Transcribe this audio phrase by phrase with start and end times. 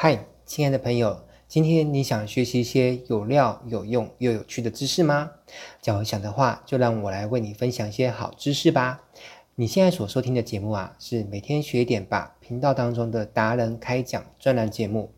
[0.00, 5.32] 嗨，亲爱的朋友，今天你想学习一些有料、有用又有趣的知识吗？
[5.82, 9.02] 假如想的话，就让我来为你分享一些好知识吧。
[9.56, 15.10] 你现在所收听的节目啊，是每天学一点吧频道当中的达人开讲专栏节目。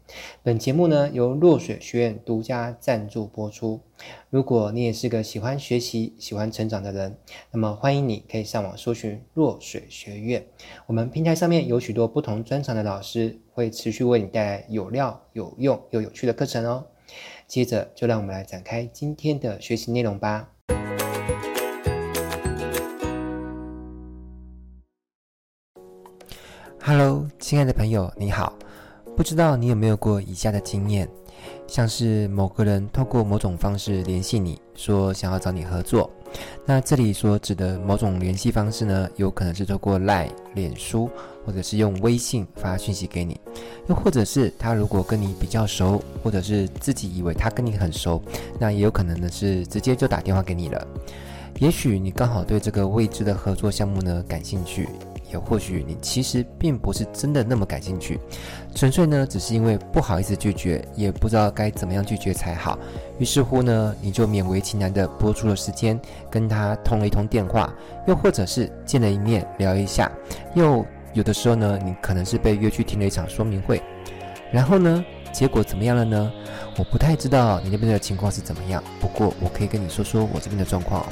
[0.42, 3.82] 本节目呢，由落水学院独家赞助播出。
[4.30, 7.18] 如果你也是个喜欢学习、喜欢成长的人，
[7.50, 10.46] 那么欢迎你可以上网搜寻落水学院。
[10.86, 16.82] 我们平台上面有许多不同专长的老师，会持续为你带来有料、有用又有趣的课程哦。
[17.46, 20.48] 接着，就让我们来展开今天的学习内容吧。
[26.80, 28.54] Hello，亲爱的朋友，你好。
[29.14, 31.06] 不知道你有没有过以下的经验，
[31.66, 36.10] 像是某个人透过某种方式联系你，说想要找你合作。
[36.64, 41.10] 那这里所指的某种联系方式呢，有可能是透过 LINE、脸书，
[41.44, 43.40] 或者是用微信发讯息给你，
[43.88, 48.22] 又或者是他如果跟你比较熟，或者是自己以为他跟你很熟，
[48.58, 50.86] 那也有可能呢是直接就打电话给你了。
[51.58, 54.88] 也许你刚好对这个未知的合作项目呢感兴趣。
[55.32, 58.18] 也或许你其实并不是真的那么感兴趣，
[58.74, 62.78] 纯粹呢只是因为不好意思拒绝，也不知道该怎么样拒绝才好。
[63.18, 65.98] 于是乎呢，你就勉为其难地拨出了时间
[66.30, 67.72] 跟他通了一通电话，
[68.06, 70.10] 又或者是见了一面聊一下，
[70.54, 73.80] 又有的时候呢，你可能是被约去听了一场说明会。
[74.52, 76.32] 然后呢，结果怎么样了呢？
[76.76, 81.06] 我不太知道你那边的情况是怎么样，不过我可以跟你说说我这边的状况。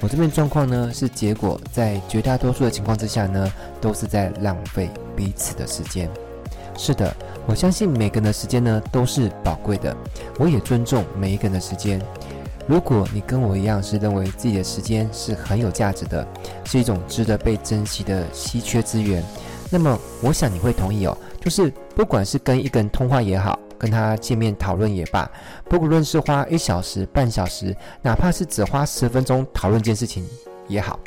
[0.00, 6.10] 我这边状况呢，是结果在绝大多数的情况之下呢，都是在浪费彼此的时间。
[6.74, 7.14] 是的，
[7.46, 9.94] 我相信每个人的时间呢都是宝贵的，
[10.38, 12.00] 我也尊重每一个人的时间。
[12.66, 16.26] 如果你跟我一样是认为自己的时间是很有价值的，
[16.64, 19.22] 是一种值得被珍惜的稀缺资源，
[19.68, 23.58] 那么我想你会同意哦，就是不管是跟一个人通话也好。
[23.80, 25.28] 跟他见面讨论也罢，
[25.64, 30.22] 不论是花一小时、半小时，哪怕是只花十分钟讨论一件事情
[30.68, 31.00] 也好。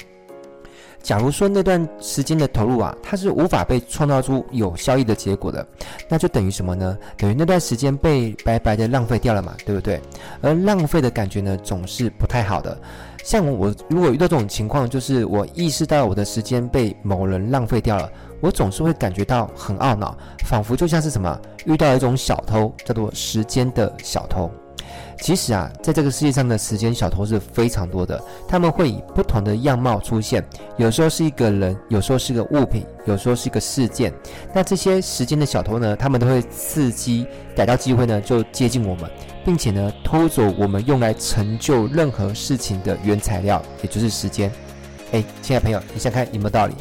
[1.04, 5.68] 假如说那段时间的投入啊，它是无法被创造出有效益的结果的，
[6.08, 6.98] 那就等于什么呢？
[7.18, 10.02] 等于那段时间被白白的浪费掉了嘛，对不对？
[10.42, 12.80] 而浪费的感觉呢，总是不太好的。
[13.24, 18.12] 像我如果遇到这种情况，就是我意识到我的时间被某人浪费掉了。
[18.42, 24.52] 我总是会感觉到很懊恼，仿佛就像是什么遇到一种小偷，叫做时间的小偷。
[25.20, 30.44] 其实啊，在这个世界上的时间小偷是非常多的，他们会以不同的样貌出现，
[30.78, 34.14] 有时候是一个人，有时候是个物品，有时候是一个事件。
[34.54, 37.26] 那这些时间的小偷呢，他们都会伺机
[37.56, 39.10] 逮到机会呢，就接近我们，
[39.46, 44.52] 并且呢，偷走我们用来成就任何事情的原材料，也就是时间。
[45.12, 46.74] 哎，亲爱的朋友，你想看有没有道理？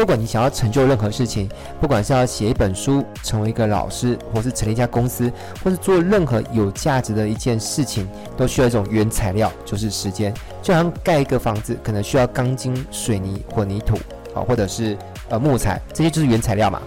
[0.00, 1.46] 不管你想要成就任何事情，
[1.78, 5.30] 不管是要写一本书、成为一个老师，或是成立一家公司，
[5.62, 10.32] 或是做任何有价值的一件事情，都需要一种原材料，就是时间。
[10.62, 13.94] 就像盖一个房子，可能需要钢筋、水泥、混凝土，
[14.34, 14.96] 啊，或者是
[15.28, 16.80] 呃木材，这些就是原材料嘛。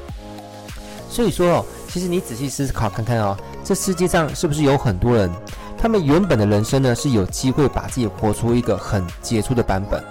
[1.07, 5.29] 所以说哦，其实你仔细思考看看哦，这世界上是不是有很多人，
[5.77, 10.03] 他们原本的人生呢是有机会把自己活出一个很杰出的版本。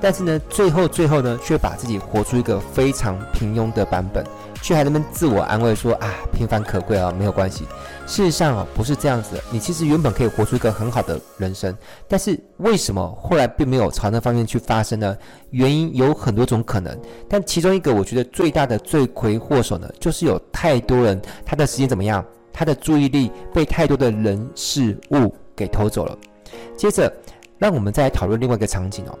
[0.00, 4.24] 但是呢，最后最后呢，却把自己活出一个非常平庸的版本，
[4.62, 7.64] 却还在那边自我安慰说啊，平凡可贵啊，没有关系。
[8.06, 9.42] 事实上啊，不是这样子的。
[9.50, 11.76] 你其实原本可以活出一个很好的人生，
[12.08, 15.16] 但是为什么后来并没有朝那方面去发生呢？
[15.50, 26.16] 原因有很多种可能，但其中一个我觉得最大的罪魁祸首呢，就是有太多人他的时间怎么样，他的注意力被太多的人事物给偷走了。
[26.76, 27.12] 接着，
[27.58, 29.18] 让我们再来讨论另外一个场景哦。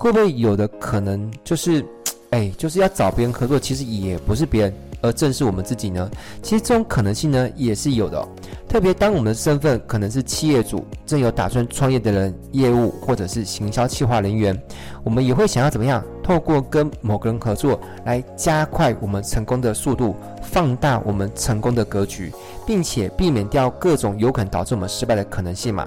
[0.00, 1.84] 会不会有的可能就是，
[2.30, 6.10] 哎，就是要找别人合作，其实也不是别人，而正是我们自己呢？
[6.42, 8.26] 其实这种可能性呢也是有的。
[8.66, 14.58] 特别当我们的身份可能是企业主，正有打算创业的人，业务或者是行销企划人员，
[15.04, 16.02] 我们也会想要怎么样？
[16.22, 22.32] 透过跟某个人合作，来加快我们成功的速度，放大我们成功的格局，
[22.66, 25.86] 并且避免掉各种有可能导致我们失败的可能性嘛。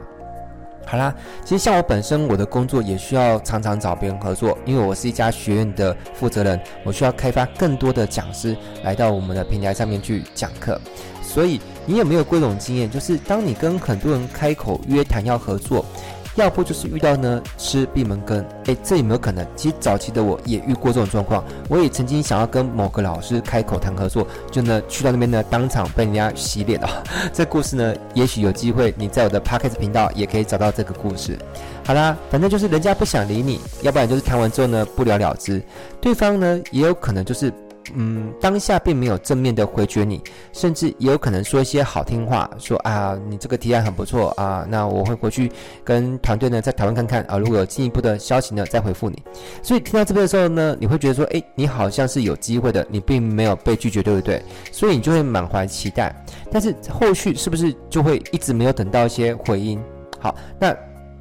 [0.85, 1.13] 好啦，
[1.43, 10.79] 其实像我本身，我的工作也需要常常找别人合作，因为我是一家学院的负责人，我需要开发更多的讲师来到我们的平台上面去讲课。
[11.21, 15.83] 所以，你有没有过一种经验，就是当你跟很多人开口约谈要合作，
[16.35, 19.45] 要不就是遇到呢吃闭门羹，诶，这有没有可能？
[19.55, 26.89] 其实早期的我也遇过这种状况，我也曾经想要跟某个老师开口谈合作，就呢去到那边呢当场被人家洗脸了。
[27.31, 31.37] 这故事呢，也许有机会你在我的 Podcast 频道也可以找到这个故事。
[31.85, 35.61] 好啦，反正就是人家不想理你，要不然就是谈完之后呢不了了之，
[36.01, 37.51] 对方呢也有可能就是
[37.95, 40.21] 嗯，当下并没有正面的回绝你，
[40.51, 45.51] 甚至也有可能说一些好听话，说啊，你这个提案很不错啊，那我会回去
[45.83, 49.21] 跟团队呢再讨论看看啊，如果有进一步的消息呢再回复你。
[49.61, 54.41] 所以听到这边的时候呢，你会觉得说，诶，你好像是有机会的，你并没有被拒绝，对不对？
[54.71, 56.15] 所以你就会满怀期待，
[56.51, 59.79] 但是后续是不是就会一直没有等到一些回音？
[60.19, 60.75] 好，那。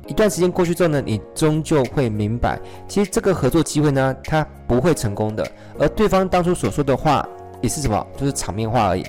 [0.07, 2.59] 一段时间过去之后呢，你终究会明白，
[2.89, 5.47] 其实这个合作机会呢，它不会成功的。
[5.79, 7.27] 而对方当初所说的话
[7.61, 9.05] 也是什么，就是场面话而已。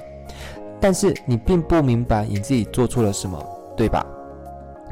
[0.79, 3.43] 但是你并不明白你自己做错了什么，
[3.75, 4.05] 对吧？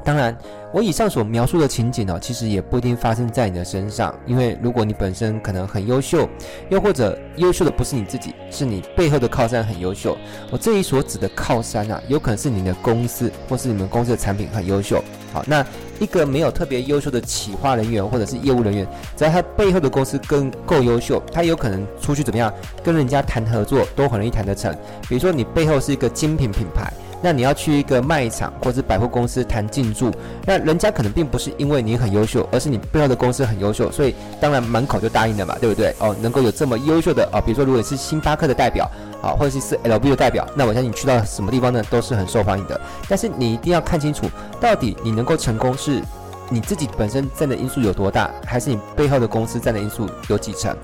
[0.04, 0.36] 当然，
[0.74, 6.28] 我以上所描述的情景呢，其实也不一定发生在你的身上，因为如果你本身可能很优秀，
[6.70, 10.18] 又或者优秀的不是你自己，是你背后的靠山很优秀。
[10.50, 15.04] 我这里所指的靠山啊，有可能是你的公司，或是你们公司的产品很优秀。
[15.32, 15.66] 好，那
[16.00, 22.52] 一个没有特别优秀的企划人员或者是业务人员，只要他背后的公司更够优秀，他有可能出去怎么样
[22.84, 24.76] 跟人家谈合作，都很容易谈得成。
[25.08, 26.92] 比如说你背后是一个精品品牌。
[27.22, 30.12] 那你要去一个卖场或者百货公司谈进驻，
[30.46, 35.94] 那人家可能并不是因为你很优秀，而是你背后的公司很优秀，所以当然满口就答应了嘛，对不对？
[36.00, 38.90] 哦，能够有这么优秀的啊，比如说如果你是星巴克的代表，
[39.22, 42.80] 啊，或者是 LV 的代表，那我相信你去到什么地方呢，都是很受欢迎的。
[43.08, 44.26] 但是你一定要看清楚，
[44.60, 46.02] 到底你能够成功，是
[46.50, 50.76] 你自己本身占的因素有多大，还是你背后的公司占的因素有几成？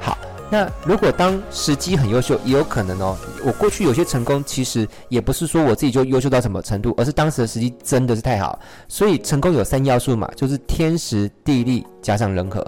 [0.00, 0.18] 好。
[0.48, 3.16] 那如果当时机很优秀，也有可能哦。
[3.44, 8.58] 我过去有些成功，其实也不是说我自己就优秀到什么程度，而是当时的时机真的是太好。
[8.86, 12.64] 所以成功有三要素嘛，就是天时地利加上人和。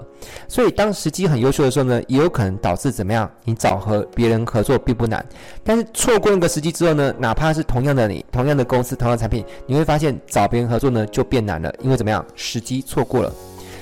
[0.47, 3.29] 所以当时机很优秀的时候呢，也有可能导致怎么样？
[3.45, 5.25] 你找和别人合作并不难，
[5.63, 12.25] 但是错过那个时机之后呢，哪怕是同样的你、同样的公司、同样的产品，你会发现找别人合作呢就变难了，因为怎么样？
[12.35, 13.33] 时机错过了。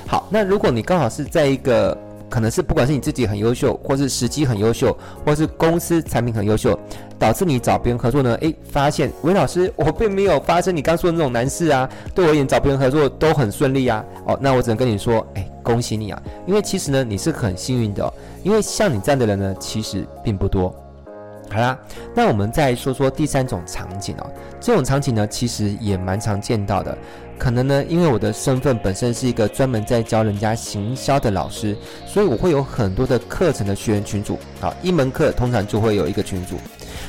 [0.07, 1.97] 好，那如果你刚好是在一个
[2.29, 4.95] 可能是不管是你自己很优秀，或是时机很优秀，
[5.25, 6.77] 或是公司产品很优秀，
[7.17, 8.35] 导致你找别人合作呢？
[8.41, 14.03] 诶，发现韦老师，我并没有发生你刚说的那种难事啊，对我而言找别人合作都很顺利啊。
[14.25, 18.13] 哦，那我只能跟你说，诶，恭喜你啊，因为其实呢你是很幸运的，
[18.43, 20.73] 因为像你这样的人呢其实并不多。
[21.49, 21.79] 好啦，
[22.13, 26.97] 那我们再说说第三种场景哦，这种场景呢其实也蛮常见到的。
[27.37, 36.55] 可能呢，因为我的身份本身是一个专门在教人家行销的老师，所以我会有很多的课程的学员群组好，一门课通常就会有一个群组，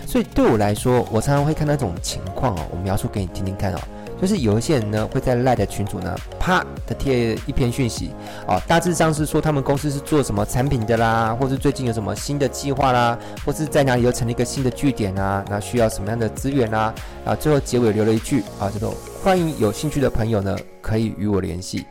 [0.06, 3.78] 所以对我来说，我常常会看到这种情况哦，我描述给你听听看哦。
[4.20, 8.11] 就是有一些人呢，会在赖的群组呢，啪的贴一篇讯息，
[8.47, 16.93] 哦，大致上是说他们公司是做什么产品的啦，或是最近有什么新的计划啦，或是在哪里又成立一个新的据点啊，那需要什么样的资源啊，
[17.25, 18.93] 啊，最后结尾留了一句啊，这种
[19.23, 21.87] 欢迎有兴趣的朋友呢，可以与我联系。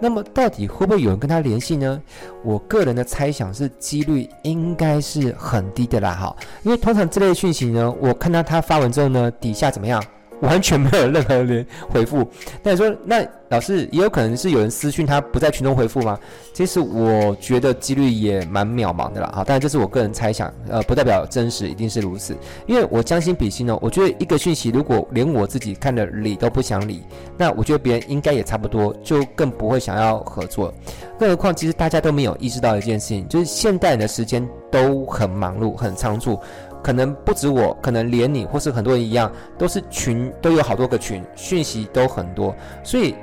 [0.00, 2.02] 那么到底会不会有人跟他联系呢？
[2.42, 10.02] 我个人的猜想是几率应该是很低的啦，哈，因为通常这类讯息呢，我看到他发文之后呢，底下怎么样？
[10.42, 12.26] 完全没有任何人回复，
[12.62, 16.18] 那你说，那老师也有可能是有人私讯他不在群中回复吗？
[16.52, 19.28] 其实我觉得几率也蛮渺茫的啦。
[19.34, 22.36] 哈，当然这是我个人猜想，呃，不代表真实一定是如此。
[22.66, 27.04] 因为我将心比心呢，我觉得一个讯息如果连我自己看了理都不想理，
[27.38, 30.74] 那我觉得别人应该也差不多，就更不会想要合作。
[31.18, 36.36] 更何况，其实大家都没有意识到一件事情，就是现代人的时间都很忙碌、很仓促。
[36.82, 43.14] 可能不止我，可能连你或是很多人一样，都是群，都有好多个群，讯息都很多，所以，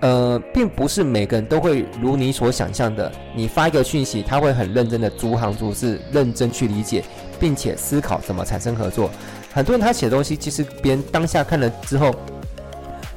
[0.00, 7.04] 呃，并不是每个人都会如你所想象的，你发一个讯息，他会很认真的逐行逐字，认真去理解，
[7.38, 9.10] 并且思考怎么产生合作。
[9.52, 12.14] 很多人他写的东西，其实别人当下看了之后。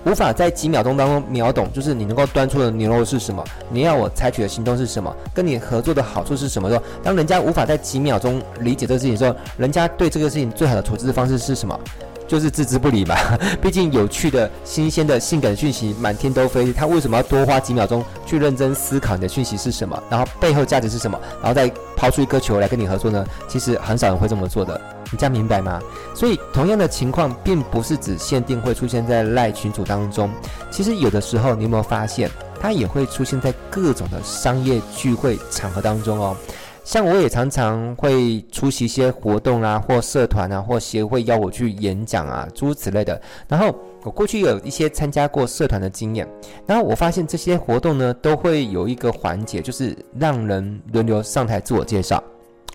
[0.07, 6.69] 无法在几秒钟当中秒懂，就是你能够端出的牛肉是什么，你要我采取的行动是什么，跟你合作的好处是什么？
[6.69, 11.77] 时候，当人家无法在几秒钟理解这个事情的时候，人家对这个事情最好的处置方式是什么？
[12.25, 13.15] 就是置之不理嘛。
[13.61, 23.25] 毕竟有趣的、新鲜的、性感的讯息满天都飞，他为什么要多花几秒钟去认真思考你的讯息是什么，然后背后价值是什么，然后再抛出一颗球来跟你合作呢？
[23.47, 24.79] 其实很少人会这么做的。
[25.11, 25.79] 你这样明白吗？
[26.13, 30.29] 所以同样的情况，并不是只限定会出现在赖群组当中。
[30.69, 36.35] 其实有的时候，你有没有发现，它也会出现在各种的商业聚会场合当中哦。
[36.83, 43.21] 像我也常常会出席一些活动啊，或社团啊，或协会邀我去演讲啊，诸如此类的。
[43.45, 46.25] 然后我过去有一些参加过社团的经验，
[46.65, 52.23] 然后我发现这些活动呢，都会有一个环节，就是让人轮流上台自我介绍。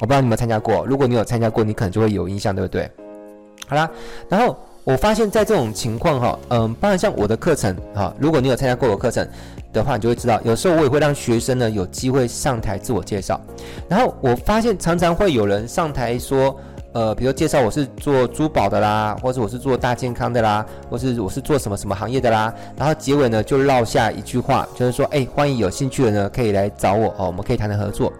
[0.02, 2.90] 我不知道你有没有参加过，如果你有参加过，你可能就会有印象，对不对？
[3.68, 3.88] 好啦，
[4.28, 9.24] 然后我发现，在这种情况哈，嗯，当然像我的课程哈，如果你有参加过我课程
[9.72, 13.40] 的话，你就会知道，有时候我也会让学生呢有机会上台自我介绍，
[13.88, 16.58] 然后我发现常常会有人上台说。
[16.92, 28.12] 呃，比如介绍我是做珠宝的啦，或者我是做大健康的啦，或是我是做什么什么行业的啦，然后结尾呢就落下一句话，就是说，哎，欢迎有兴趣的呢可以来找我哦，我们可以谈谈合作。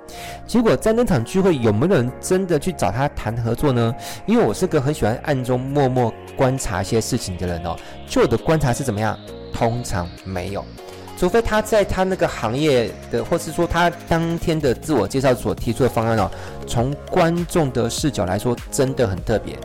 [0.46, 3.94] 结果在那场聚会有没有人真的去找他谈合作呢？
[4.26, 7.76] 因为我是个很喜欢暗中默默观察一些事情的人哦，
[8.06, 9.18] 就我的观察是怎么样？
[9.52, 10.64] 通常没有。
[11.22, 16.28] 除非他在他那个行业的，或是说他当天的自我介绍所提出的方案哦，
[16.66, 19.56] 从观众的视角来说，真的很特别。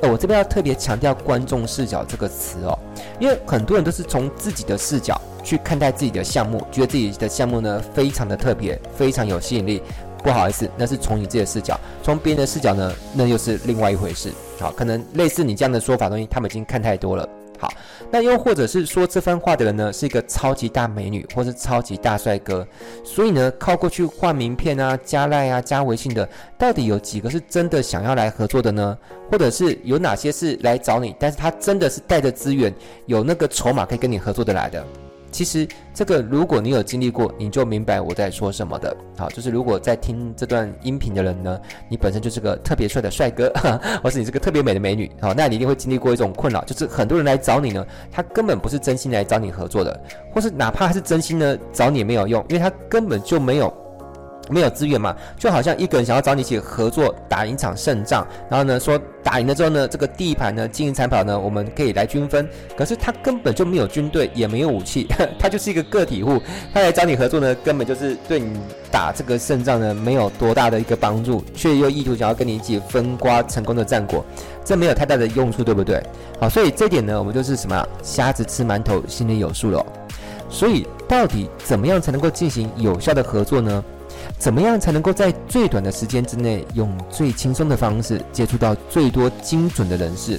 [0.00, 2.76] 呃，我这边要特别强调“观众视角”这个词哦，
[3.20, 9.80] 因为很多人都是从自己的视角去看待自己的项目，觉得自己的项目呢非常的特别，非常有吸引力。
[10.18, 14.32] 不好意思，那是从你自己的视角，从别人的视角呢，那又是另外一回事。
[14.58, 17.28] 好，可能类似你这样的说法东西，他们已经看太多了。
[18.10, 22.66] 那又或者是说这番话的人呢，是一个超级大美女，或是超级大帅哥，
[23.04, 28.96] 所以呢，靠过去换名片啊、加赖啊、加微信的，到底有几个是真的想要来合作的呢？
[29.30, 32.72] 或者是有哪些是来找你，但是他真的是带着资源，
[33.06, 34.84] 有那个筹码可以跟你合作的来的？
[35.34, 38.96] 其实这个，如果你有经历过，你就明白我在说什么的。
[39.18, 43.52] 好，就是如果在听这段音频的人呢，你本身就是个特别帅的帅哥，
[44.00, 50.00] 或是你是个特别美的美女，好，那你一定会经历过一种困扰，就是很多人来找你呢，他根本不是真心来找你合作的，
[50.32, 53.74] 或是哪怕他是真心呢，找你也没有用，因为他根本就没有。
[54.50, 62.46] 没有资源嘛，就好像一个人想要找你一起合作打一场胜仗，然后呢说打赢了之后呢，这个地盘呢、金银财宝呢，我们可以来均分。
[62.76, 65.06] 可是他根本就没有军队，也没有武器，
[65.38, 66.40] 他就是一个个体户。
[66.72, 68.58] 他来找你合作呢，根本就是对你
[68.90, 74.24] 打这个胜仗呢没有多大的一个帮助，却又意图想要跟你一起分瓜成功的战果，
[74.64, 76.02] 这没有太大的用处，对不对？
[76.38, 77.86] 好，所以这点呢，我们就是什么？
[78.02, 79.84] 瞎子吃馒头，心里有数了。
[80.50, 83.82] 所以到底怎么样才能够进行有效的合作呢？
[84.38, 90.38] 怎么样才能够在最短的时间之内，用最轻松的方式接触到最多精准的人士，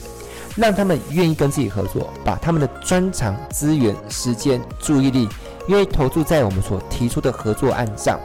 [0.55, 5.27] 让他们愿意跟自己合作，把他们的专长、资源、时间、注意力，
[5.67, 8.19] 愿意投注在我们所提出的合作案上？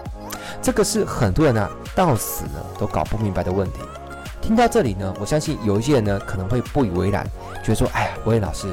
[0.61, 3.79] 这个是很多人啊到死呢都搞不明白的问题。
[4.43, 7.25] 听到这里呢，我相信有一些人呢可能会不以为然，
[7.62, 8.67] 觉得说：“哎呀，柏岳老师，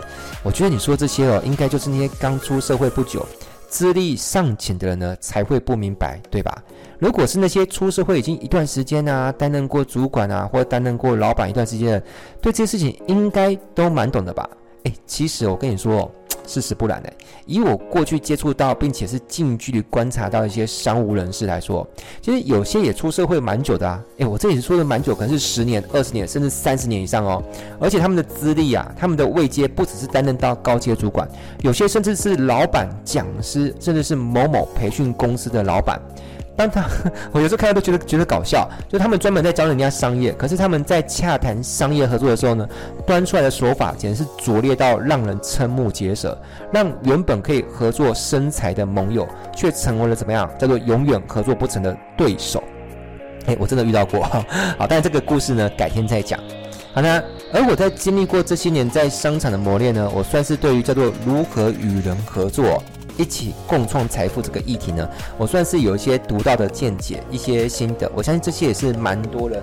[0.43, 3.25] 我觉得你说这些哦，应该就是那些刚出社会不久。”
[3.67, 6.63] 资历尚浅的人呢，才会不明白，对吧？
[6.99, 12.03] 如果是那些出社会已经一段时间啊，担任过主管啊，或担任过老板一段时间的，
[12.41, 14.49] 对这些事情应该都蛮懂的吧？
[14.83, 16.11] 哎，其实我跟你说哦。
[16.47, 17.09] 事实不然呢，
[17.45, 21.85] 以我过去接触到，并且是近距离观察到一些商务人士来说，
[22.21, 24.01] 其实有些也出社会蛮久的啊。
[24.17, 27.43] 诶，我这里说的蛮久，可能是十年、二十年，甚至三十年以上哦。
[27.79, 31.27] 而且他们的资历啊，他们的位阶不只是担任到高阶主管，
[31.61, 36.01] 有些甚至是老板、讲师，甚至是某某培训公司的老板。
[36.57, 36.83] 当他，
[37.31, 42.67] 我有时候看到都觉得觉得搞笑，就他们专门在教人家商业，可是他们在洽谈商业合作的时候呢，
[43.05, 46.35] 端出来的手法简直是拙劣到让人瞠目结舌，
[46.73, 52.63] 让原本可以合作生财的盟友，却成为了怎么样，叫做永远合作不成的对手。
[53.45, 54.43] 诶，我真的遇到过哈，
[54.79, 56.39] 好，但这个故事呢，改天再讲。
[56.91, 57.23] 好呢，
[57.53, 62.83] 而我在经历过这些年在商场的磨练呢，我算是对于叫做如何与人合作。
[63.17, 65.07] 一起共创财富这个议题呢，
[65.37, 68.09] 我算是有一些独到的见解，一些心得。
[68.15, 69.61] 我相信这些也是蛮多人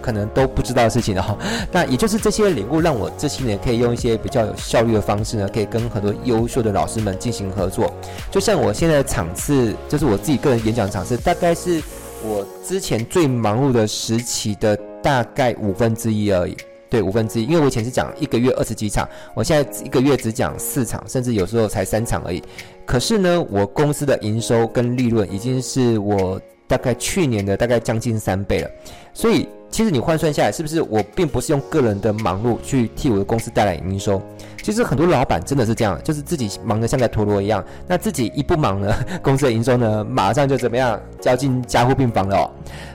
[0.00, 1.36] 可能都不知道的事情的哈。
[1.72, 7.92] 那也就是这些领悟，让我这些年可以用一些比较有效率的方式呢，可以跟很多优秀的老师们进行合作。
[8.30, 11.82] 就像我现在的场次，就是我自己个人演讲场次，大概是
[12.24, 16.56] 我之前最忙碌的时期的大概五分之一而已。
[16.88, 22.40] 对，五分之一，因为我以前是讲一个月二十几场，我现在一个月只讲四场，甚至有时候才三场而已。
[22.86, 28.70] 可是呢，我公司的营收跟利润已经是我大概去年的大概将近三倍了，
[29.12, 29.48] 所以。
[29.68, 34.22] 其实你换算下来，是不是我并不是用个人的忙碌去替我的公司带来营收？
[34.66, 38.92] 其实很多老板真的是这样，就是自己忙得像个陀螺一样，那自己一不忙呢，
[39.22, 42.50] 公司的营收呢，马上就怎么样，交进加护病房了哦。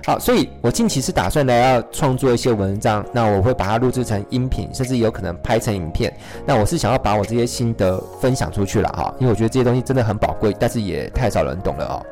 [0.05, 6.13] 好，所以我近期是打算呢要创作一些文章，那我会把它录制成音频，甚至有可能拍成影片。
[6.45, 12.05] 那我是想要把我这些心得分享出去了哈，因为我觉得这些东西真的很宝贵，但是也太少人懂了哦。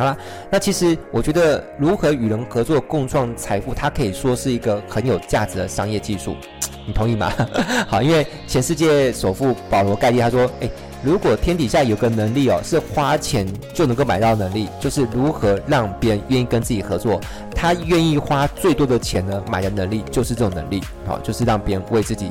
[0.00, 0.16] 好了，
[0.50, 6.34] 那其实我觉得如何与人合作共创财富，它可以说是一个很有价值的商业技术，
[6.88, 7.30] 你同意吗？
[7.86, 10.70] 好，因为全世界首富保罗盖利他说，诶，
[11.02, 17.20] 如果天底下有个能力哦，是花钱就能够买到能力，就是如何让别人愿意跟自己合作，
[17.54, 22.30] 他愿意花最多的钱呢买的能力，就是这种能力，好，就是让别人为自己。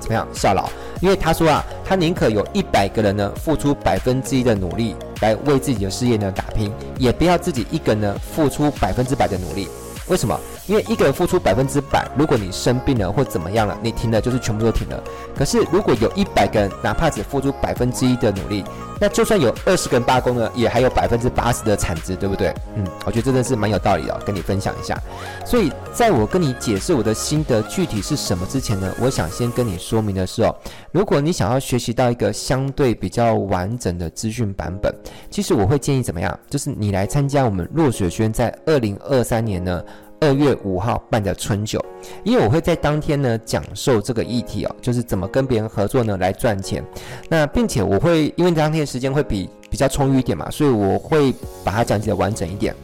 [0.00, 0.68] 怎么样效劳？
[1.00, 9.68] 因为他说啊，他宁可有一百个人呢付出百分之一的努力来为自己的事业呢打拼，也不要自己一个人呢付出百分之百的努力。
[10.08, 10.38] 为什么？
[10.66, 15.02] 因为一个人付出百分之百，如果你生病了或怎么样了，你停了就是全部都停了。
[15.34, 18.62] 可是如果有一百个人，哪怕只付出百分之一的努力，
[19.04, 22.54] 那就算有二十个人罢工呢，也还有百分之八十的产值，对不对？
[22.74, 24.98] 嗯，我觉得真的是蛮有道理的，跟你分享一下。
[25.44, 30.56] 所以在我跟你解释我的心得具体是什么之前呢，我想先跟你说明的是哦，
[30.90, 34.90] 如果你想要学习到一个相对比较完整的资讯版本，
[35.28, 36.40] 其实我会建议怎么样？
[36.48, 39.84] 就是你来参加我们落水轩在二零二三年呢。
[40.20, 41.84] 二月五号办的春酒，
[42.22, 46.82] 因为我会在当天呢讲授这个议题哦，就是怎么跟别人合作呢来赚钱。
[47.28, 52.74] 那并且我会因为当天的时间会比比较充裕一点嘛，所以我会把它讲解的完整一点。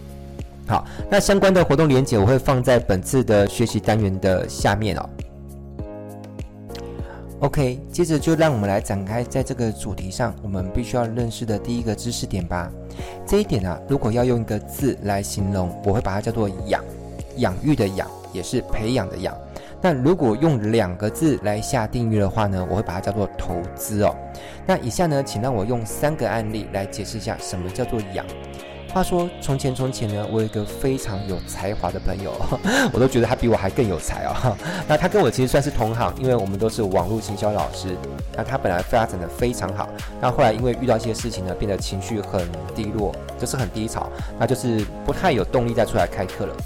[0.66, 5.08] 好，那相关的活动连接我会放在本次的学习单元的下面哦。
[7.40, 12.70] OK，接着就让我们来展开在这个主题上我们必须要认识的第一个知识点吧。
[13.26, 16.84] 这一点啊，如果要用一个字来形容，我会把它叫做“养”。
[17.40, 19.36] 养育的养也是培养的养，
[19.82, 24.14] 那如果用两个字来下定义的话呢，我会把它叫做投资哦。
[24.66, 28.24] 那以下呢，请让我用三个案例来解释一下什么叫做养。
[28.92, 32.32] 话说从前从前呢，我有一个非常有才华的朋友，
[32.92, 34.56] 我都觉得他比我还更有才哦。
[34.88, 37.96] 那他跟我其实算是同行，因为我们都是网络行销老师。
[38.36, 39.88] 那他本来发展的非常好，
[40.20, 42.44] 那后来因为遇到一些事情呢，变得情绪很
[42.74, 46.56] 低落，就是很低潮，那就是不太有动力再出来开课了。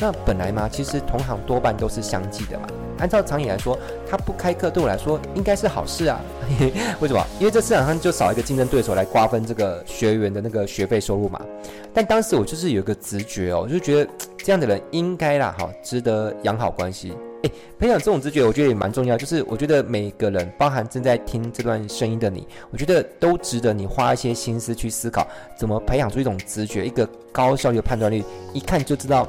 [0.00, 2.66] 那本来嘛，其实同行多半都是相继的嘛。
[2.98, 3.78] 按照常理来说，
[4.10, 6.20] 他不开课对我来说应该是好事啊。
[7.00, 7.22] 为什么？
[7.38, 11.40] 因为这市场上就少一个竞争对手来瓜分这个学员的那个学费收入嘛。
[11.92, 17.12] 但当时我就是有一个直觉哦，我就觉得这样的人应该啦，哈，值得养好关系。
[17.42, 19.16] 诶，培养这种直觉，我觉得也蛮重要。
[19.16, 25.26] 就是我觉得每个人，包含正在听这段声音的你，我觉得都值得你花一些心思去思考，
[25.56, 29.26] 怎么培养出一种直觉，一个高效率的判断力，一看就知道。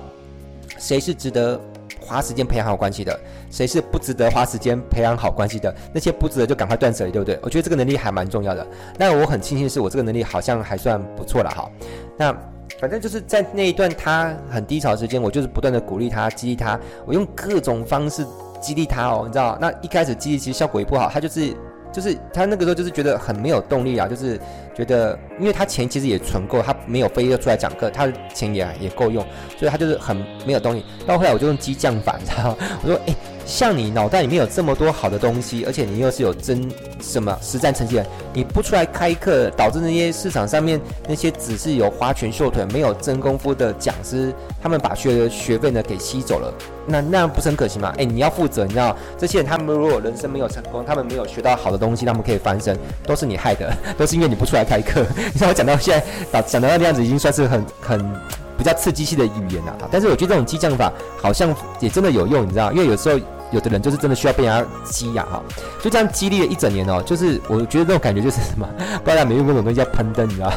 [0.81, 1.61] 谁是值得
[1.99, 3.17] 花时间培养好关系的？
[3.51, 5.73] 谁是不值得花时间培养好关系的？
[5.93, 7.39] 那些不值得就赶快断舍离，对不对？
[7.43, 8.65] 我觉得这个能力还蛮重要的。
[8.97, 11.69] 那我很庆幸的是，我这个能力好像还算不错了哈。
[12.17, 12.35] 那
[12.79, 18.25] 反正就是在那一段他很低潮的时间，我就是不断的鼓励他、激励他，我用各种方式
[18.59, 19.55] 激励他哦，你知道？
[19.61, 21.55] 那一开始激励其实效果也不好，他就是。
[21.91, 24.39] 就是他那个时候就是觉得很没有动力啊，就是
[24.73, 29.25] 觉得，因为他钱其实也存够，他没有非要出来讲课，他的钱也也够用，
[29.57, 30.85] 所以他就是很没有动力。
[31.05, 32.57] 到后来我就用激将法，你知道吗？
[32.83, 33.15] 我说，诶。
[33.45, 36.69] 像你脑袋里面有这么多好的东西，而且你又是有真
[37.01, 46.53] 什么实战成绩的，你不出来开课，导致那些市场上面那些只是有花拳绣腿、没有真功夫的讲师，他们把学的学费呢给吸走了，
[46.85, 47.93] 那 那不是很可惜吗？
[47.97, 55.03] 诶，你要负责，你知道这些人他们如果人生没有成功，他们没有学到好的东西，他们可以翻身，都是你害的， 都是因为你不出来开课。
[55.15, 56.01] 你知道我讲到现
[56.31, 58.13] 在，讲到那样子，已经算是很很。
[58.61, 62.71] 比较刺激性的语言呐，但是我觉得这种激将法好像也真的有用，你知道？
[62.71, 63.19] 因为有时候
[63.49, 65.41] 有的人就是真的需要被人家激呀，哈，
[65.81, 67.01] 就这样激励了一整年哦。
[67.03, 68.69] 就是我觉得这种感觉就是什么，
[69.03, 70.53] 不知道没用过那种东西叫喷灯，你知道？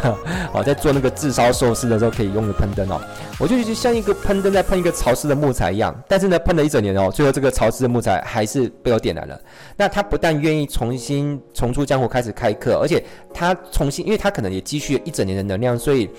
[0.52, 3.00] 哦，在做那个炙烧寿司的时候可以用的喷灯哦。
[3.38, 9.40] 我就觉得像一个喷灯在喷一个潮湿的木材一样，但是呢，喷了一整年哦，最后这个潮湿的木材还是被我点燃了。
[9.78, 16.10] 那他不但愿意重新重出江湖开始开课，而且他重新，因为他可能也积蓄了一整年的能量，所以。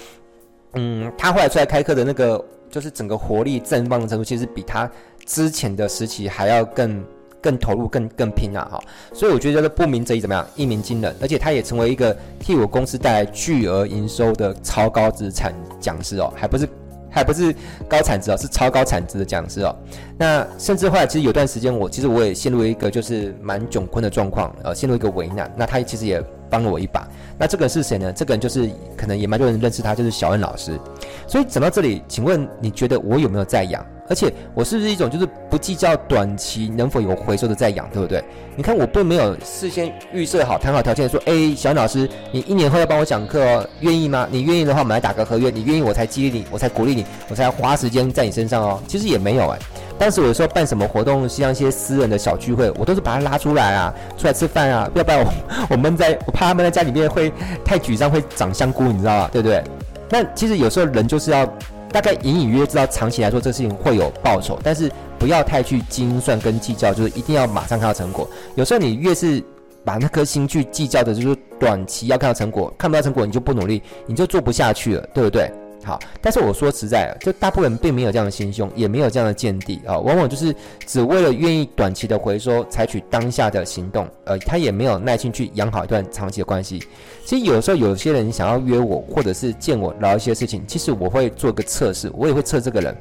[0.76, 4.90] 嗯，他后来出来开课的那个，就是整个活力绽放的程度，其实比他
[5.26, 7.04] 之前的时期还要更
[7.42, 8.68] 更投入、更更拼啊！
[8.72, 8.84] 哈，
[9.14, 10.46] 所以我觉得这不鸣则已怎么样？
[10.56, 16.68] 一鸣惊人，而且他也成为一个替我公司带来巨额营收的超高资产讲师哦，还不是
[17.10, 17.56] 还不是
[17.88, 19.74] 高产值哦，是超高产值的讲师哦。
[20.18, 25.50] 那甚至后来其实有段时间，我其实我也陷入一个就是蛮窘困的状况，呃，陷入一个为难。
[25.56, 26.22] 那他其实也。
[26.48, 27.06] 帮了我一把，
[27.38, 28.14] 那这个人是谁呢？
[28.14, 30.80] 这个人就是可能也蛮多人认识他，就是小恩老师。
[31.28, 33.86] 所以讲到这里，请问你觉得我有没有在养？
[34.08, 38.24] 而且我是不是一种就是不计较短期能否有回收的在养，对不对？
[38.56, 44.28] 你看我并没有事先预设好谈好条件说，哎，小恩老师，你一年后要帮我讲课哦，愿意吗？
[44.30, 45.50] 你愿意的话，我们来打个合约。
[45.50, 48.80] 你愿意，我才激励你，我才鼓励你，我才花时间在你身上哦。
[48.88, 49.60] 其实也没有哎。
[49.98, 55.34] 当时我有时候办什么活动，像一些私人的小聚会，我都是把他拉出来啊，出来吃饭啊，要不然我
[55.70, 57.32] 我闷在，我怕他们在家里面会
[57.64, 59.30] 太沮丧，会长香菇，你知道吧？
[59.32, 59.64] 对不对？
[60.10, 61.46] 那其实有时候人就是要
[61.92, 68.30] 大概隐隐约约知道，长期来说这事情会有报酬，但是不要太去精算跟计较，就是一定要马上看到成果。
[68.56, 69.42] 有时候你越是
[69.84, 75.50] 把那颗心去计较的，就是短期要看到成果，看不到成果你就不努力，你就做不下去了，对不对？
[75.86, 80.54] 好，但是我说实在的，就大部分人并没有这样的心胸，也没有这样的见地啊，往往就是
[80.88, 86.84] 只为了愿意短期的回收，采取当下的行动，呃，他也没有耐心去养好一段长期的关系。
[87.24, 92.98] 其实有时候有些人想要约我，或者是见我聊一些事情，其实我会做个测试，我也会测这个人，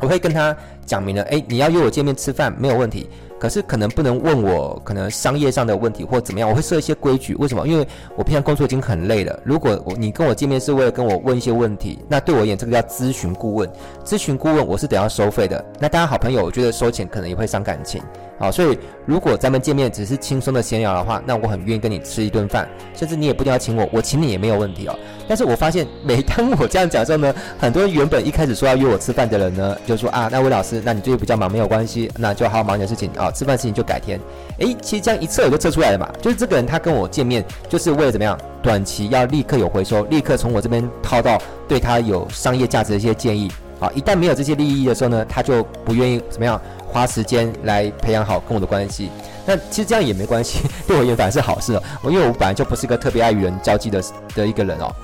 [0.00, 3.08] 我会跟他讲明了，哎，你要约我见面吃饭没有问题。
[3.44, 7.34] 可是可能不能问我可能商业上的问题或怎么样，我会设一些规矩。
[7.34, 7.68] 为什么？
[7.68, 9.38] 因为我平常工作已经很累了。
[9.44, 13.70] 如果我你跟我见面是为了跟我问一些问题，那对我而言这个叫咨询顾问。
[14.02, 15.62] 咨询顾问我是得要收费的。
[15.78, 18.02] 那当然好朋友，我觉得收钱可能也会伤感情。
[18.38, 24.98] 好，所以如果咱们见面只是轻松的闲聊的话，那我很愿意跟你吃一顿饭，甚至你也不一定要请我，我请你也没有问题哦。
[25.28, 34.18] 但是我发现每当我这样讲的时候呢，很多原本一开始说要约我吃饭的人呢，就说啊，那魏老师，那你最近比较忙没有关系，那就好好忙你的事情啊，吃饭事情就改天。
[34.58, 41.36] 诶，其实这样一测我就测出来了嘛，就是这个人他跟我见面就是为了怎么样，短期要立刻有回收，立刻从我这边掏到
[41.68, 43.50] 对他有商业价值的一些建议。
[43.80, 46.60] 好，一旦没有这些利益的时候呢，他就不愿意怎么样。
[46.86, 49.10] 花时间来培养好跟我的关系，
[49.44, 51.82] 那其实这样也没关系， 对我而言反而是好事哦。
[52.04, 54.00] 我因为我本来就不是一个特别爱与人交际的
[54.32, 54.94] 的一个人哦。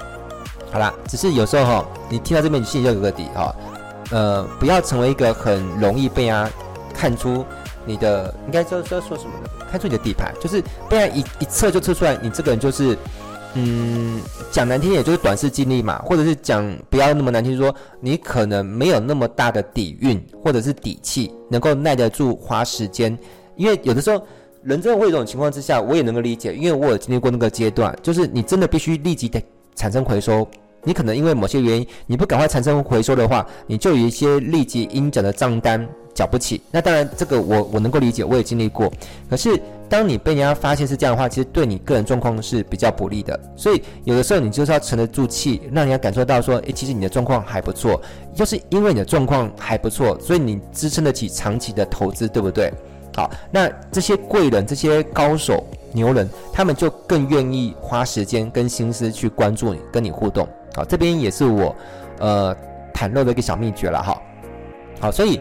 [0.71, 3.53] 好啦，只是有时候哈、你听到这边你心里就有个底哈、
[4.13, 6.49] 呃，不要成为一个很容易被人家
[6.95, 7.45] 看出
[7.85, 9.51] 你的，应该说说说什么呢？
[9.71, 12.97] 看出你的底牌，就是不然一一测就测出来，你这个人就是。
[13.55, 14.21] 嗯，
[14.53, 23.19] 讲难听点就是短视经历嘛，或者是讲不要那么难听，说你可能没有那么大的底蕴或者是底气，能够耐得住花时间。
[23.57, 24.25] 因为有的时候
[24.63, 30.49] 人真的会有这种情况之下，我也能够理解，因为我有经历过那个阶段，就是你真的必须立即得产生回收。
[30.85, 35.87] 你可能因为某些原因，你不赶快产生回收的话，你就有一些立即应缴的账单。
[36.13, 38.93] 缴不起，那当然这个我我能够理解，我也经历过。
[39.31, 43.39] 可是当你被人家发现是这样的话，其实对你个人状况是比较不利的。
[43.57, 47.99] 所以有的时候你就是要沉得住气，让人家感受到说，诶，其实你的状况还不错。
[48.35, 52.71] 就是因为你的状况还不错，所以你支撑得起长期的投资，对不对？
[53.15, 60.47] 好，那这些贵人、这些高手、牛人，他们就更愿意花时间跟心思去关注你，跟你互动。
[60.75, 61.75] 好，这边也是我
[62.19, 62.57] 呃
[62.95, 64.21] 袒露的一个小秘诀了哈。
[65.01, 65.41] 好，所以。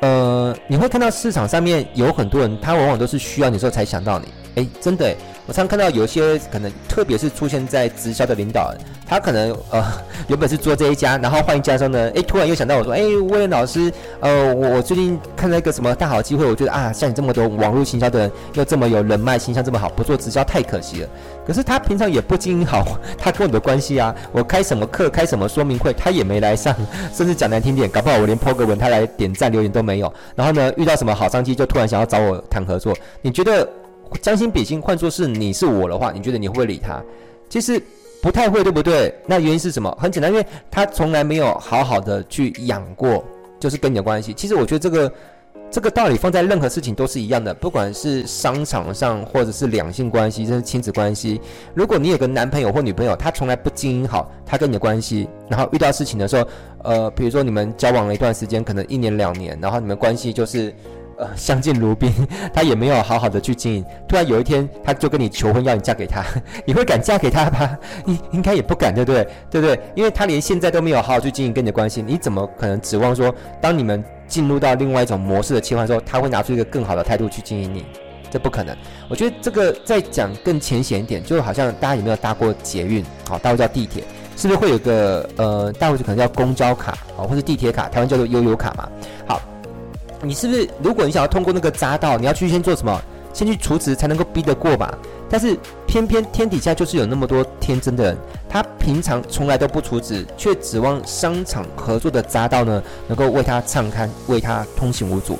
[0.00, 4.26] 呃，你会看到市场上面有很多人，他往往都是需要你的时候才想到你。
[4.56, 5.14] 诶，真的，
[5.46, 9.80] 我常常看到有些可能，特别是出现在直销的领导人，他可能呃
[10.26, 21.08] 原本是做这一家，然后换一家的时候呢，诶，突然又想到我说，诶，威廉老师，呃，我我最近看到一个什么大好机会，我觉得啊，像你这么多网络行销的人，又这么有人脉，形象这么好，不做直销太可惜了。
[21.46, 26.74] 可是他平常也不经营好 他跟我的关系啊，我开什么课，开什么说明会，他也没来上，
[27.12, 30.12] 甚至讲难听点，搞不好我连 po 个文，他来点赞留言都没有。
[30.36, 32.96] 然后呢，遇到什么好商机，就突然想要找我谈合作。
[33.20, 33.68] 你觉得
[34.20, 37.02] 将心比心，换作是你是我的话，你觉得你会不会理他？
[37.48, 37.82] 其实
[38.22, 39.14] 不太会，对不对？
[39.26, 39.96] 那原因是什么？
[40.00, 43.24] 很简单，因为他从来没有好好的去养过，
[43.58, 44.32] 就是跟你的关系。
[44.32, 45.12] 其实我觉得这个。
[45.72, 51.40] 这个道理放在任何事情都是一样的，不管是商场上，或者是两性关系，甚至亲子关系。
[51.74, 56.46] 如果你有个男朋友或女朋友，他从来不经营好他跟你的关系，然后遇到事情的时候，
[56.84, 60.72] 呃，比如说你们交往了一段时间，可能一年两年，然后你们关系就是。
[61.18, 62.10] 呃，相敬如宾，
[62.54, 63.84] 他也没有好好的去经营。
[64.08, 66.24] 突然有一天，他就跟你求婚，要你嫁给他，
[66.64, 67.78] 你会敢嫁给他吗？
[68.06, 69.28] 你应该也不敢，对不对？
[69.50, 69.78] 对不对？
[69.94, 77.84] 因为他连现在都没有好好去经营跟你的关系，你怎么可能指望说，当你们进入到另外一种模式的切换之后，他会拿出一个更好的态度去经营你？
[78.30, 78.74] 这不可能。
[79.10, 83.04] 我觉得这个再讲更浅显一点，就好像大家有没有搭过捷运？
[83.28, 84.02] 好，大陆叫地铁，
[84.38, 88.88] 是不是会有个呃，大陆就可能叫公交卡啊，或是地铁卡，台湾叫做悠游卡嘛？
[89.26, 89.38] 好。
[90.22, 92.98] 你是不是，如果你想要通过那个匝道，你要去先做什么？
[93.34, 94.96] 先去储值才能够逼得过吧？
[95.28, 95.58] 但是
[95.92, 98.16] 偏偏天底下就是有那么多天真的人，
[98.48, 105.38] 他平常从来都不储值，却指望商场合作的匝道呢，能够为他畅开，为他通行无阻。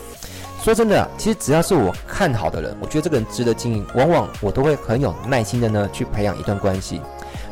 [0.62, 7.00] 说真的，其实只要是我看好的人，我觉得这个人值得经营，往往我都会很有耐心的呢去培养一段关系。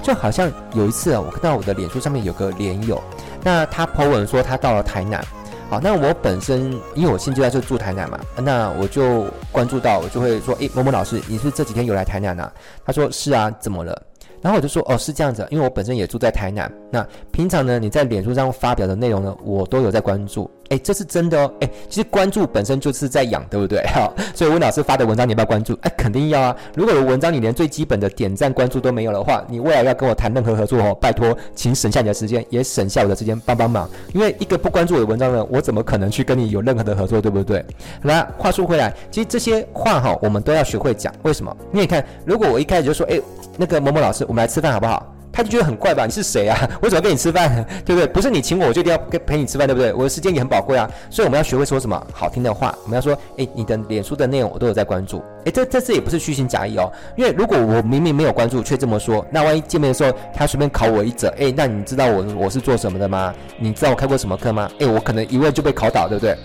[0.02, 3.02] 就好像有一次啊，我看到我的脸书上面有个脸友，
[3.42, 5.24] 那他 po 文说他到了台南。
[5.70, 12.52] 好，那我本身因为我现在就住台南嘛，那我就关注到，我就会说，诶，某某老师，你是这几天有来台南啊？
[12.85, 14.02] 他说是啊，怎么了？
[14.42, 20.50] 然后我就说，哦，是这样子，因为我本身也住在台南，那平常呢，你在脸书上发表的内容呢，我都有在关注。
[20.70, 21.52] 哎，这是真的哦！
[21.61, 23.85] 哎，其实关注本身就是在养，对不对？
[23.88, 25.76] 好，所以温老师发的文章你要不要关注？
[25.83, 26.56] 哎，肯定要啊！
[26.76, 33.90] 如果有文章你连最基本的点赞关注都没有的话，你未来要跟我谈任何合作哦，拜托，请省下你的时间，也省下我的时间帮帮忙。
[34.14, 37.64] 因为一个不关注我的文章呢，我怎么可能去跟你有任何的合作，对不对？
[38.00, 41.12] 那，话说回来，其实这些话哈，我们都要学会讲。
[41.22, 41.56] 为什么？
[41.72, 43.20] 你也看，如果我一开始就说，哎，
[43.56, 45.04] 那个某某老师，我们来吃饭好不好？
[45.33, 46.07] 他就觉得很怪吧？
[46.07, 46.59] 你是谁啊？
[46.83, 47.64] 我怎么跟你吃饭？
[47.87, 48.07] 对不对？
[48.07, 49.93] 不是你请我，我就一定要跟陪你吃饭，对不对？
[49.93, 52.75] 我的时间也很宝贵啊，所以我们要学会说什么好听的话。
[52.85, 55.23] 我们要说，诶，你的脸书的内容我都有在关注。
[55.45, 63.33] 诶，这这次也不是虚情假意哦，因为如果我明明没有关注，却这么说，那万一见面的时候他随便考我一则，诶，那你知道我我是做什么的吗？
[63.59, 64.71] 你知道我开过什么课吗？
[64.79, 66.37] 诶，我可能一问就被考倒，对不对？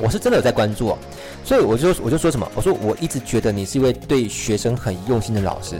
[0.00, 0.98] 我是真的有在关注哦。
[1.44, 5.76] 所以我就我就说什么，我说我一直觉得你是一位对学生很用心的老师，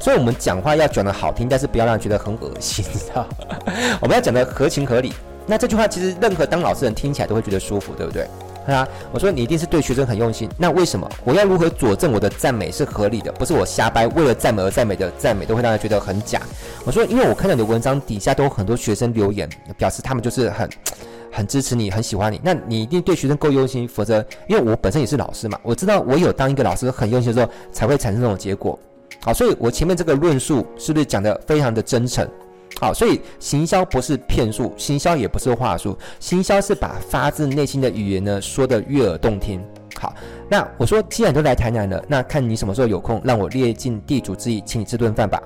[0.00, 3.26] 所以我们讲话要讲得好听，但是不要让人觉得很恶心，你知道？
[4.02, 5.12] 我们要讲得合情合理。
[5.46, 8.26] 那这句话其实任何当老师的人听起来都会觉得舒服，对不对
[8.64, 8.74] 对？
[8.74, 11.08] 啊，我说你一定是对学生很用心，那为什么？
[11.24, 16.40] 我要如何佐证我的赞美是合理的，不是我瞎掰，为了赞美而赞美的赞美都会让人觉得很假。
[16.84, 20.68] 我说，因为我看到你的文章底下都有很多学生留言，表示他们就是很。
[21.32, 28.78] 很支持你，很喜欢你，那你一定对学生够用心，否则，因为我本身也是老师嘛，我知道我有当一个老师很用心的时候，才会产生这种结果。
[29.20, 32.28] 好，所以我前面这个论述是不是讲得非常的真诚？
[32.80, 39.62] 好，所以行销不是骗术，行销也不是话术，行销是把发自内心的语言呢说得悦耳动听。
[39.98, 40.12] 好，
[40.48, 45.40] 那我说既然都来台南了，那看你什么时候有空，让我列尽地主之谊，请你吃顿饭吧。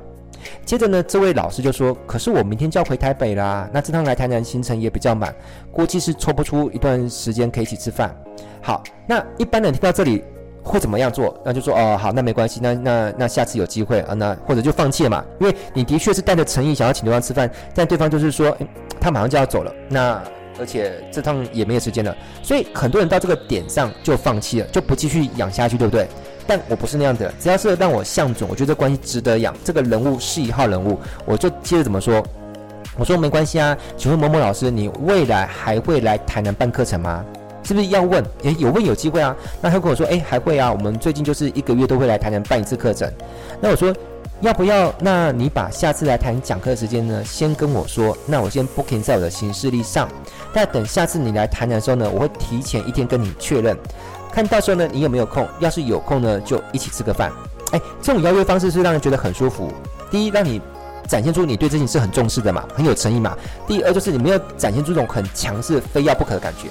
[0.64, 5.34] 接着呢，这位老师就说：“可是我明天就要回台北啦，那这趟来台南行程也比较满，
[5.72, 8.14] 估计是抽不出一段时间可以一起吃饭。”
[8.62, 10.24] 好，那一般人听到这里
[10.62, 11.40] 会怎么样做？
[11.44, 18.66] 那就说：“哦，好，那没关系，那那那下次有机会啊，那或者就放弃了嘛，因为你的确是带着诚意想要请对方吃饭，但对方就是说，诶，
[19.00, 20.20] 他马上就要走了，那
[20.58, 26.08] 而且这趟也没有时间了，所以很多人到这个点上就放弃了，就不继续养下去，对不对？”
[26.46, 32.24] 但我不是那样的，只要是让我相中，我觉得这关系值得养，这个人物是一号人物，我就接着怎么说？
[32.96, 37.24] 我说没关系啊，请问某某老师，你未来还会来台南办课程吗？
[37.62, 38.24] 是不是要问？
[38.44, 39.36] 诶，有问有机会啊。
[39.60, 43.12] 那他跟我说，诶，还会啊，我们最近就是一个月都会来台南办一次课程。
[43.60, 43.92] 那我说
[44.40, 44.94] 要不要？
[45.00, 50.08] 那你把下次来台南讲课的时间呢，先跟我说，那我先 booking 在我的行事历上。
[50.54, 53.76] 但等下次你来台南的时候呢，我会提前一天跟你确认。
[54.36, 55.48] 看到时候呢，你有没有空？
[55.60, 57.32] 要是有空呢，就一起吃个饭。
[57.70, 59.72] 哎，这种邀约方式是让人觉得很舒服。
[60.10, 60.60] 第一，让你
[61.08, 63.34] 展现出你对这件事很重视的嘛，很有诚意嘛。
[63.66, 66.68] 第二，就是你没有展现出这种很强势、非要不可的感觉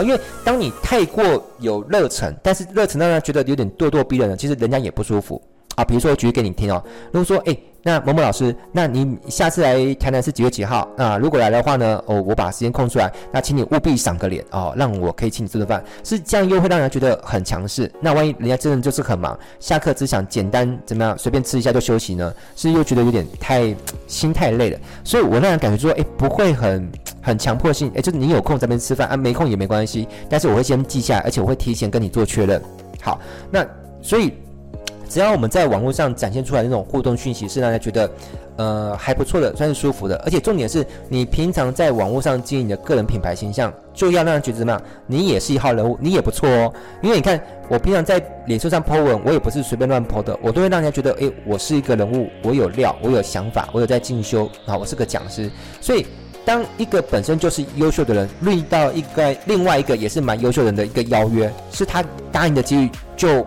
[0.00, 0.02] 啊。
[0.04, 5.42] 因为当你太过有热忱，但是热忱让人觉得有点咄咄逼人呢，其实人家也不舒服
[5.74, 5.82] 啊。
[5.82, 6.80] 比如说，我举给你听哦。
[7.10, 7.58] 如果说，哎。
[7.82, 10.86] 那某某老师，那你下次来台南是几月几号？
[10.96, 12.02] 那如果来的话呢？
[12.06, 15.82] 哦，我把时间空出来，那请你务必赏个脸哦，让我可以请你吃顿饭。
[16.02, 17.90] 是这样又会让人觉得很强势。
[18.00, 22.34] 那万一人家真的就是很忙，下课只想简单怎么样，随便吃一下就休息呢？
[22.56, 23.74] 是又觉得有点太
[24.06, 24.78] 心太累了。
[25.04, 26.90] 所以我让人感觉说，诶，不会很
[27.22, 30.06] 很强迫性，诶，就是你有空在这边吃饭啊，没空也没关系。
[30.28, 32.60] 但是我会先记下来，而且我会提前跟你做确认。
[33.00, 33.18] 好，
[33.50, 33.64] 那
[34.02, 34.34] 所以。
[35.08, 38.10] 只要我们在网络上展现出来那种互动讯息是让人觉得，
[38.56, 40.16] 呃，还不错的，算是舒服的。
[40.24, 44.82] 而且重点是你平常在网络上经营你的个人品牌形象，就要让人觉得怎么样？
[45.06, 46.72] 你也是一号人物，你也不错哦。
[47.02, 55.50] 因为你看，我平常在脸书上 po 文，我也不是随便乱 po 的，我都会让人家觉得，诶，我是一个人物，我有料，我有想法，我有在进修啊，我是个讲师。
[55.80, 56.06] 所以，
[56.44, 63.42] 当一个本身就是优秀的人遇到一个另外一个也是蛮优秀人的一个邀约，是他答应的几率就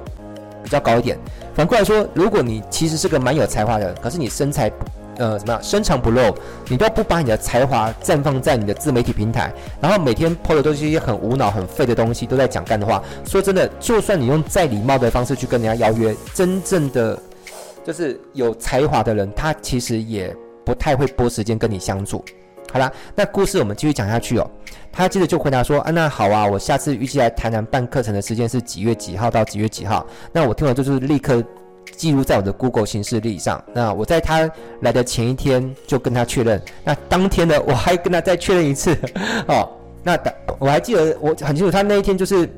[0.63, 1.17] 比较高一点。
[1.53, 4.71] 反过来说，如果你其实是个蛮有才华的人，可是你身材，
[5.17, 6.33] 呃，怎么样，深藏不露，
[6.69, 13.03] 你都不把你的才华绽放在你的自媒体平台，然后每天 po 的都是一些很无脑、很废的东西，都在讲干的话。
[13.25, 17.19] 说真的，就算你用再礼貌的方式去跟人家邀约，真正的
[17.85, 20.35] 就是有才华的人，他其实也
[20.65, 22.23] 不太会拨时间跟你相处。
[22.71, 24.49] 好啦，那故事我们继续讲下去哦。
[24.93, 30.05] 他接着就回答说：“啊，那好啊，我下次预计来台南办课程的时间是几月几号到几月几号？
[30.31, 31.43] 那我听完就是立刻
[31.95, 33.61] 记录在我的 Google 行事历上。
[33.73, 34.49] 那我在他
[34.81, 36.61] 来的前一天就跟他确认。
[36.83, 38.97] 那当天呢，我还跟他再确认一次
[39.47, 39.69] 哦。
[40.03, 40.17] 那
[40.57, 42.49] 我还记得我很清楚，他那一天就是，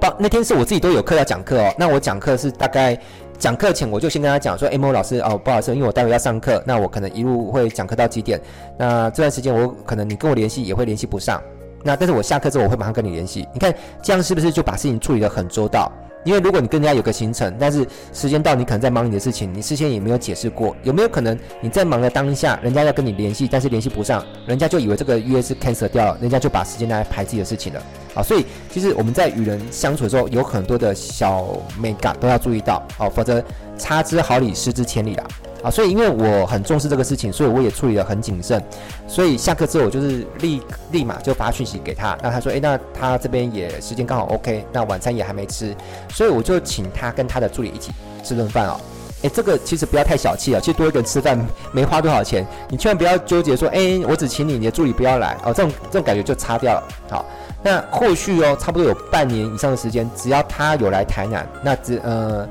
[0.00, 1.74] 报那天是我自己都有课要讲课哦。
[1.78, 2.96] 那我讲课是大概。”
[3.38, 8.40] 讲课前我就先跟他讲说，哎，某老师哦，不好意思，因为我待会要上课，那我可能一路会讲课到几点？
[8.78, 11.42] 那这段时间我可能你跟我联系也会联系不上，
[11.82, 13.46] 那但是我下课之后我会马上跟你联系。
[13.52, 15.90] 你看这样是不是就把事情处理得很周到？
[16.24, 27.82] 因为如果你跟人家有个行程，但是时间到你可能在忙你的事情，你事先也没有解释过，有没有可能你在忙的当下，人家要跟你联系，但是联系不上，人家就以为这个约是 cancel 掉了，人家就把时间拿来排自己的事情了。
[28.14, 31.46] 啊，所以其实我们在与人相处的时候，有很多的小
[31.78, 33.44] 美感都要注意到，哦，否则
[33.76, 35.24] 差之毫厘，失之千里啦。
[35.64, 38.62] 啊，所以因为我很重视这个事情，所以我也处理得很谨慎。
[39.08, 40.60] 所以下课之后，我就是立
[40.92, 42.14] 立马就发讯息给他。
[42.22, 45.74] 那他说，诶，那他这边也时间刚好 OK，那晚餐也还没吃，
[46.10, 48.78] 所以我就请他跟他的助理一起吃顿饭哦。
[49.22, 51.38] 诶，这个其实不要太小气啊，其实多一个人吃饭
[51.72, 56.88] 没花多少钱，你千万不要纠结说，诶，我只请你，你的助理不要来哦，这种这种感觉就擦掉了。
[57.08, 57.24] 好，
[57.62, 62.46] 那后续哦，差不多有半年以上的时间，只要他有来台南，那只呃。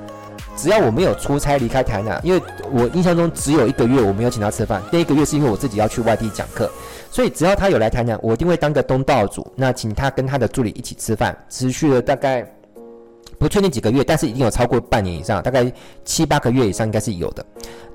[0.55, 6.69] 只要我没有出差离开台南，因为我印象中只有一个月我没有请他吃饭，那一个月是因为我自己要去外地讲课，
[7.11, 12.47] 所以只要他有来台南，我一定会当个东道主，那请他跟他的助理一起吃饭，持续了大概
[13.39, 15.71] 不确定几个月，但是已经有超过半年以上，大概
[16.05, 17.45] 七八个月以上应该是有的。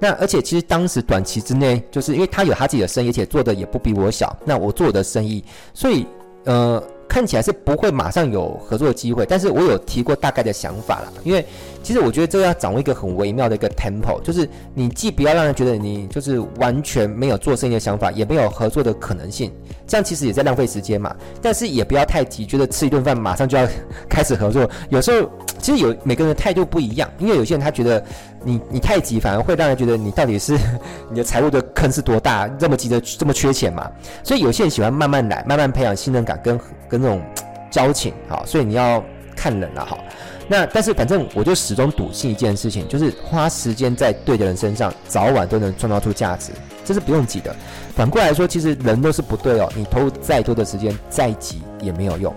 [0.01, 6.07] 那而且其实当时短期之内，就是因为他有他自己的生意，而且做的也不比我小，那我做我的生意，所以
[6.45, 6.83] 呃。
[7.09, 11.13] 看起来是不会马上有合作机会，但是我有提过大概的想法啦。
[11.25, 11.45] 因为
[11.83, 19.51] 其实我觉得这个要掌握一个很微妙的一个 tempo，就是你既不要让人觉得你就是完全没有做生意的想法，也没有合作的可能性，
[19.87, 21.17] 这样其实也在浪费时间嘛。
[21.41, 23.67] 但是也不要太急，觉得吃一顿饭马上就要
[24.09, 24.69] 开始合作。
[24.91, 28.05] 有时候其实有每个人的态度不一样，因为有些人他觉得
[28.45, 30.59] 你你太急，反而会让人觉得你到底是
[31.11, 33.91] 你的财务的坑是多大，这么急的这么缺钱嘛。
[34.23, 36.99] 所以有些人喜欢慢慢来，慢慢培养信任感跟跟。
[37.01, 37.23] 那种
[37.71, 39.01] 交情，好，所以你要
[39.37, 40.01] 看人了，好。
[40.49, 46.51] 那但是反正我就始终笃信一件事情，就是花时间在对的人身上，早晚都能创造出价值，
[46.85, 47.55] 这是不用急的。
[47.95, 52.35] 反过来说，其实人都是不对哦，你投入再多的时间，再急也没有用。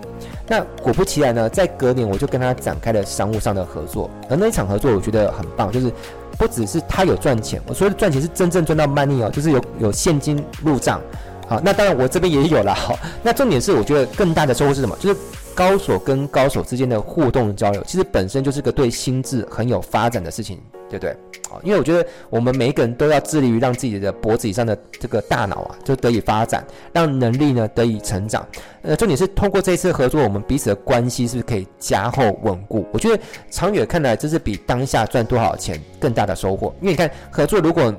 [0.52, 5.90] 那果不其然呢，在隔年我就跟他展开了商务上的合作，而那一场合作我觉得很棒，就是
[6.38, 11.00] 不只是他有赚钱，我说的赚钱是真正赚到 money 哦，就是有 有现金入账。
[11.48, 12.76] 好，那当然我这边也有了。
[12.76, 14.94] 好，那重点是我觉得更大的收获是什么？
[15.00, 15.20] 就是
[15.56, 20.60] 高手跟高手之间的互动交流，其实本身就是个对心智很有发展的事情，
[20.92, 21.16] 对不对？
[21.50, 28.46] 好，因为我觉得我们每一个人都要致力于让自己的脖子以上的这个大脑啊，就得以发展，让能力呢得以成长。
[28.82, 32.86] 呃，重点是通过这次合作，我们彼此的关系是不是可以加厚稳固？
[32.92, 36.74] 我觉得长远看来，这是比当下赚多少钱更大的收获。
[36.82, 37.94] 因为你看，合作如果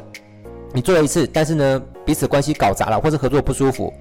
[0.72, 3.92] 你做了一次，但是呢，彼此关系搞砸了，或是合作不舒服，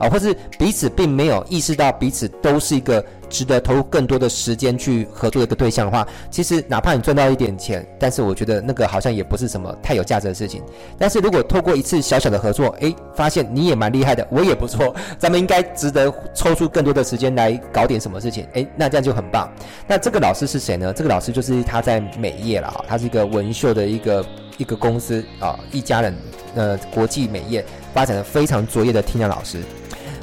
[0.00, 10.62] 啊，或是彼此并没有意识到彼此都是一个值得投入更多的时间去合作的一个对象的话，其实哪怕你赚到一点钱，但是我觉得那个好像也不是什么太有价值的事情。
[10.98, 19.48] 但是如果透过一次小小的合作，诶，发现你也蛮厉害的，我也不错， 咱们应该值得抽出更多的时间来搞点什么事情，诶，那这样就很棒。
[19.86, 20.92] 那这个老师是谁呢？
[20.92, 24.24] 这个老师就是他在美业了啊，他是一个纹绣的一个。
[24.58, 26.14] 一个公司啊，一家人，
[26.54, 29.62] 呃，国际美业发展的非常卓越的 Tina 老师。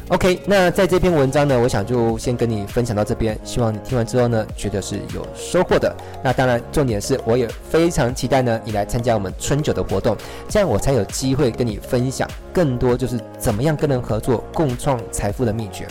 [0.09, 5.93] OK，那在这篇文章呢，我想就先跟你分享到这边，希望你听完之后呢，觉得是有收获的。
[6.23, 10.15] 那当然，重点是我也非常期待呢，你来参加我们春酒的活动，
[10.47, 15.85] 这样我才有机会跟你分享更多，就是怎么样跟人合作，共创财富的秘诀。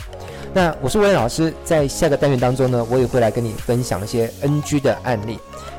[0.55, 5.39] 那我是威廉老师，在下个单元当中呢，我也会来跟你分享一些 NG 的案例。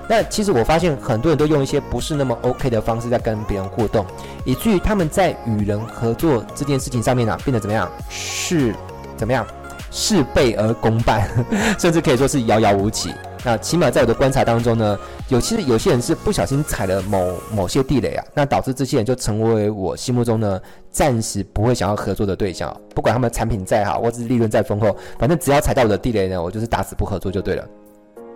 [0.10, 4.06] 那其实我发现很多人都用一些不是那么 OK 的方式在跟别人互动，
[4.46, 7.92] 以至于他们在与人合作这件事情上面呢、变得怎么样？
[8.10, 8.74] 是
[9.18, 9.46] 怎么样？
[9.90, 11.28] 事倍而功半，
[11.80, 13.14] 甚至可以说是遥遥无期。
[13.48, 20.60] 那起码在我的观察当中呢，有其实有些人是不小心踩了某某些地雷啊，那导致这些人就成为我心目中呢
[20.92, 22.76] 暂时不会想要合作的对象。
[22.94, 27.66] 不管他们产品再好，或者是利润再丰厚，反正只要踩到我的地雷呢，我就是打死不合作就对了。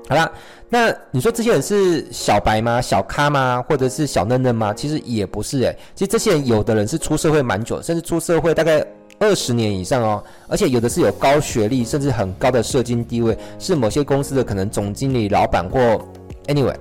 [0.08, 0.32] 好啦，
[0.70, 2.80] 那你说这些人是小白吗？
[2.82, 3.62] 小咖吗？
[3.68, 4.74] 或者是小嫩嫩吗？
[4.74, 8.82] 其实也不是诶、其实这些人有的人是出社会蛮久，甚至出社会大概
[9.22, 10.22] 二十年以上哦。
[10.50, 15.80] 而且有的是有高学历，甚至很高的社经地位，是某些公司的可能总经理、老板或
[16.48, 16.76] anyway。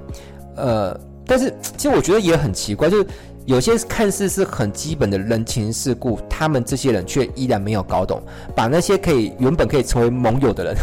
[0.57, 3.07] 呃，但是其实我觉得也很奇怪，就是。
[3.47, 8.23] 有些看似是很基本的人情世故，他们这些人却依然没有搞懂，
[8.55, 10.77] 把那些可以原本可以成为盟友的人，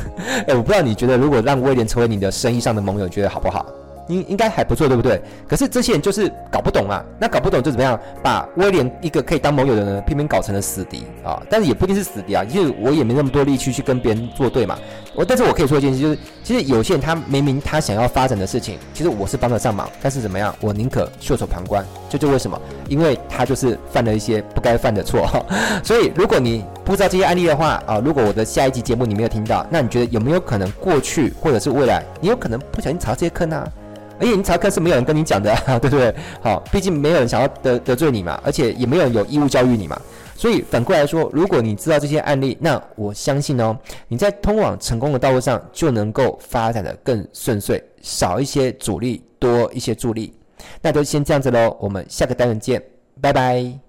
[0.47, 3.65] 诶， 我不知道你觉得，如果让威廉成为你的生意上的盟友，你觉得好不好？
[4.07, 5.21] 应应该还不错，对不对？
[5.47, 7.99] 可是这些人就是搞不懂啊，那搞不懂就怎么样？
[8.23, 11.41] 把威廉一个可以当盟友的人，偏偏搞成了死敌啊！
[11.49, 14.77] 但是也不一定是死敌啊，就是我也没那么多力气去跟别人作对嘛。
[15.15, 20.55] 我但是我可以说一件事，就是其实有些人他明明他想要发展的事情，其实我是帮得上忙，但是怎么样？
[20.61, 21.85] 我宁可袖手旁观。
[22.09, 22.59] 这就为什么？
[22.87, 25.27] 因为他就是犯了一些不该犯的错。
[25.83, 33.67] 所以如果你不知道这些案例的话啊，如果我的下一集节目你没有听到，那你觉得有没有可能过去或者是未来，你有可能不小心踩这些坑呢？
[34.19, 36.13] 而且你查课是没有人跟你讲的，啊， 对不对？
[36.41, 39.99] 好，毕竟没有人想要得得罪你嘛，而且也没有有义务教育你嘛。
[40.35, 43.75] 所以反过来说，如果你知道这些案例，那我相信哦，
[44.07, 50.33] 你在通往成功的道路上就能够发展的更顺遂，少一些阻力，多一些助力。
[50.81, 52.81] 那就先这样子喽，我们下个单元见，
[53.19, 53.86] 拜拜。